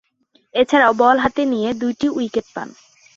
এছাড়াও, 0.55 0.93
বল 1.01 1.17
হাতে 1.17 1.41
নিয়ে 1.45 1.69
দুইটি 1.81 2.07
উইকেট 2.09 2.47
পান। 2.55 2.69